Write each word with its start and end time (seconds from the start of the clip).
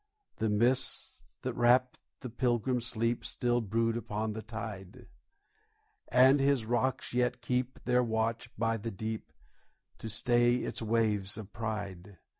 The 0.37 0.49
mists 0.49 1.37
that 1.43 1.53
wrapped 1.53 1.99
the 2.21 2.29
Pilgrim's 2.31 2.87
sleep 2.87 3.23
Still 3.23 3.61
brood 3.61 3.95
upon 3.95 4.33
the 4.33 4.41
tide; 4.41 5.05
And 6.07 6.39
his 6.39 6.65
rocks 6.65 7.13
yet 7.13 7.39
keep 7.43 7.79
their 7.85 8.01
watch 8.01 8.49
by 8.57 8.77
the 8.77 8.89
deep 8.89 9.31
To 9.99 10.09
stay 10.09 10.55
its 10.55 10.81
waves 10.81 11.37
of 11.37 11.53
pride. 11.53 12.17